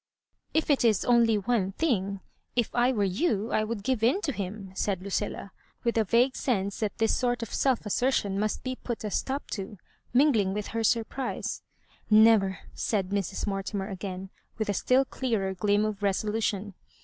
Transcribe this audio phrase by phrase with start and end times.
[0.55, 2.21] "If it is only one thing,
[2.55, 5.51] if I were you I would give in to him," said Ludlla,
[5.83, 9.51] with a vague sense that this sort of self assertion must be put a stop
[9.51, 9.77] to^
[10.11, 11.61] mingling with her surprise.
[12.09, 13.45] Never," said Mrs.
[13.45, 16.73] Mortimer again, with a still clearer gleam of resolution.